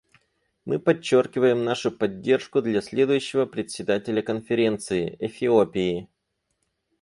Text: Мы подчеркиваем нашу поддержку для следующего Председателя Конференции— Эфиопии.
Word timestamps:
Мы 0.65 0.79
подчеркиваем 0.79 1.63
нашу 1.63 1.91
поддержку 1.91 2.63
для 2.63 2.81
следующего 2.81 3.45
Председателя 3.45 4.23
Конференции— 4.23 5.15
Эфиопии. 5.19 6.09